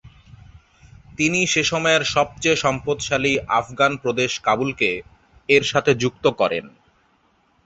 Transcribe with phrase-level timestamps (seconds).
[1.17, 4.89] তিনি সেসময়ের সবচেয়ে সম্পদশালী আফগান প্রদেশ কাবুলকে
[5.49, 6.65] এর সাথে যুক্ত করেন।